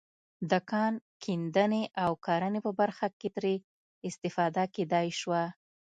[0.49, 3.55] د کان کیندنې او کرنې په برخه کې ترې
[4.07, 5.43] استفاده کېدای شوه.